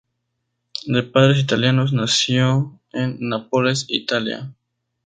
[0.87, 4.51] De padres italianos, nació en Nápoles, Italia.